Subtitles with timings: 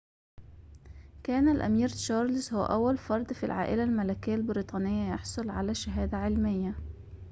[1.23, 6.75] كان الأمير تشارلز هو أول فردٍ في العائلة الملكية البريطانية يحصل على شهادة علمية